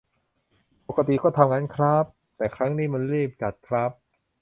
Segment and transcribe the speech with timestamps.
[0.87, 2.05] ปกติก็ทำงั้นคร้าบ
[2.37, 3.91] แต่ครั้งนี้มันรีบจัดคร้าบ